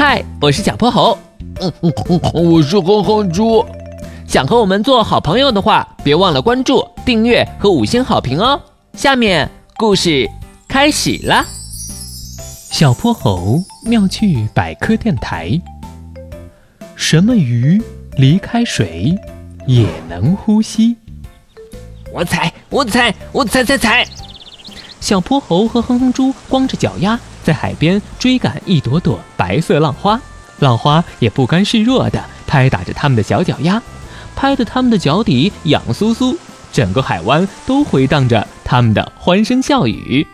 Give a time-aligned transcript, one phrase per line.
[0.00, 1.18] 嗨，我是小泼猴。
[1.60, 3.66] 嗯嗯嗯，我是哼哼猪。
[4.28, 8.62] 想和我们做好朋友的话，别忘了关注、订阅和五星好评哦。
[8.92, 10.30] 下面故事
[10.68, 11.44] 开始了。
[12.70, 15.60] 小泼猴妙趣百科电台。
[16.94, 17.82] 什么鱼
[18.18, 19.18] 离开水
[19.66, 20.94] 也能呼吸？
[22.12, 24.06] 我踩，我踩，我踩踩踩！
[25.00, 27.18] 小泼猴和哼哼猪光着脚丫
[27.48, 30.20] 在海边追赶一朵朵白色浪花，
[30.58, 33.82] 浪花也不甘示弱地拍打着他们的小脚丫，
[34.36, 36.36] 拍得他们的脚底痒酥酥。
[36.70, 40.26] 整个海湾都回荡着他们的欢声笑语。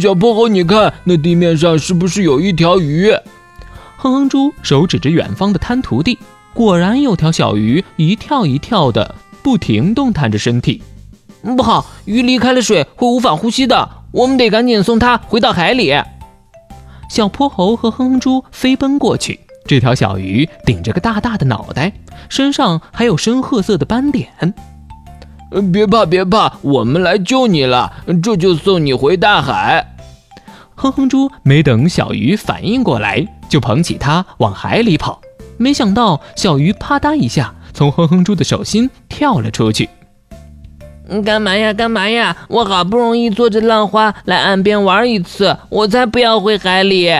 [0.00, 3.10] 小泼猴，你看那地面上是不是有一条鱼？
[3.96, 6.16] 哼哼猪手指着远方的滩涂地，
[6.54, 10.80] 果然有条小鱼一跳一跳的，不停动弹着身体。
[11.56, 15.92] 不好，鱼离开了水会无法呼吸的，我们得赶紧送它回到海里。
[17.08, 21.92] 小泼猴和哼哼猪飞奔过去，这条小鱼顶着个大大的脑袋，
[22.28, 24.28] 身上还有深褐色的斑点。
[25.72, 27.92] 别怕，别怕，我们来救你了，
[28.22, 29.94] 这就送你回大海。
[30.74, 35.20] 哼哼猪没等小鱼反应过来，就捧起它往海里跑。
[35.56, 39.88] 没想到小鱼啪嗒一下从哼哼猪的手心跳了出去。
[41.24, 41.72] 干嘛呀？
[41.72, 42.36] 干嘛呀？
[42.48, 47.10] 我好不容易坐着浪花来岸边玩一次，我才不要回海里！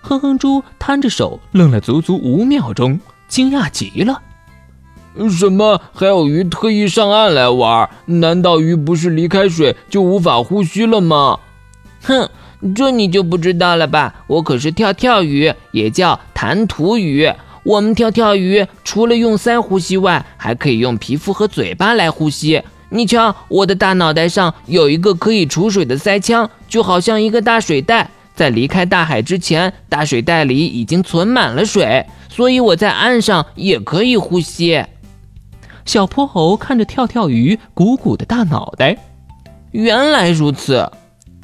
[0.00, 4.22] 哼哼猪摊着手愣了足足五秒钟，惊讶极了。
[5.28, 5.80] 什么？
[5.92, 7.88] 还有鱼特意上岸来玩？
[8.06, 11.38] 难道鱼不是离开水就无法呼吸了吗？
[12.02, 12.28] 哼，
[12.76, 14.14] 这你就不知道了吧？
[14.28, 17.32] 我可是跳跳鱼，也叫弹涂鱼。
[17.64, 22.62] 我们跳跳鱼除了用鳃呼吸外，还可以用皮肤和嘴巴来呼吸。
[22.94, 28.08] 你瞧，我的大脑袋上有一个可以储水的塞腔，就好像一个大水袋。
[28.36, 34.84] 在离开大海之前，大水袋里已经存满了水，所以我在岸上也可以呼吸。
[35.84, 38.96] 小泼猴看着跳跳鱼鼓鼓的大脑袋，
[39.72, 40.88] 原来如此，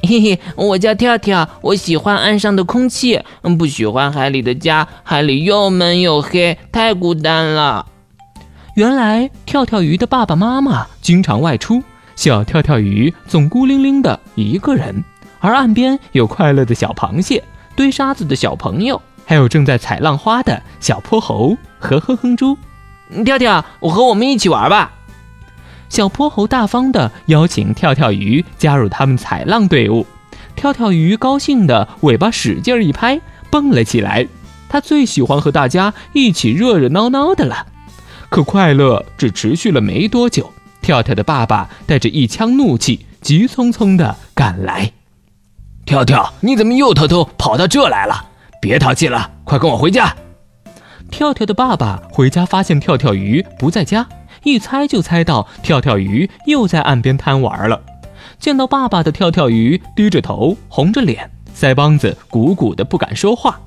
[0.03, 3.19] 嘿嘿，我叫跳跳，我喜欢岸上的空气，
[3.59, 7.87] 不喜欢海里的家，海里又闷又黑，太孤单了。
[8.81, 11.83] 原来跳跳鱼的爸爸妈妈经常外出，
[12.15, 15.03] 小跳跳鱼总孤零零的一个人，
[15.39, 17.43] 而岸边有快乐的小螃蟹、
[17.75, 22.57] 堆沙子的小朋友，还有正在采浪花的小泼猴和哼哼猪。
[23.23, 24.91] 跳跳，我和我们一起玩吧。
[25.87, 30.07] 小泼猴大方的邀请跳跳鱼加入他们采浪队伍。
[30.55, 33.21] 跳跳鱼高兴的尾巴使劲一拍，
[33.51, 34.27] 蹦了起来。
[34.67, 37.67] 他最喜欢和大家一起热热闹闹的了。
[38.31, 44.89] 可快乐只持续了没多久，跳跳的爸爸带着一腔怒气，急匆匆地赶来。
[45.85, 48.29] 跳跳，你怎么又偷偷跑到这来了？
[48.61, 50.15] 别淘气了，快跟我回家。
[51.09, 54.07] 跳跳的爸爸回家发现跳跳鱼不在家，
[54.43, 57.81] 一猜就猜到跳跳鱼又在岸边贪玩了。
[58.39, 63.59] 见到爸爸的跳跳鱼低着头，红着脸，腮帮子鼓鼓的，不敢说话。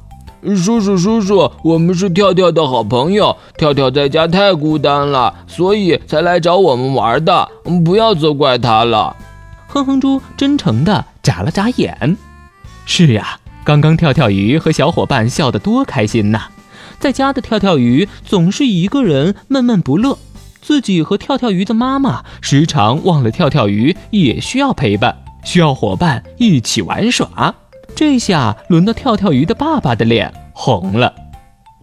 [0.45, 7.49] 叔叔，叔叔，我们是跳跳的好朋友，跳跳在家太孤单了，所以才来找我们玩的。
[7.85, 9.17] 不要责怪他了。
[9.69, 12.17] 哼哼猪真诚地眨了眨眼。
[12.85, 16.49] 是呀，刚刚跳跳鱼和小伙伴笑得多开心呐。
[17.01, 20.19] 在家的跳跳鱼总是一个人闷闷不乐，
[20.61, 27.55] 自己和跳跳鱼的妈妈时常忘了跳跳鱼也需要陪伴，需要伙伴一起玩耍。
[27.97, 31.15] 这下轮到跳跳鱼的爸爸的脸红了。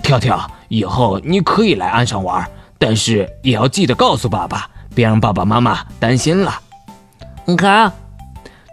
[0.04, 2.46] 跳跳，以后你可以来岸上玩，
[2.78, 6.60] 但是也要记得告诉爸爸，别让爸爸妈妈担心了。
[7.46, 7.92] 好，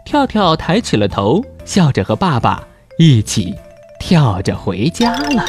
[0.04, 2.62] 跳跳抬起了头，笑着和爸爸
[2.98, 3.54] 一起
[4.00, 5.44] 跳着回家了。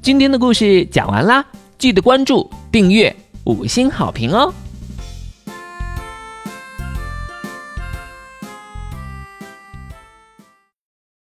[0.00, 1.44] 今天的故事讲完啦，
[1.76, 3.14] 记得关注、订阅、
[3.44, 4.54] 五星好评哦！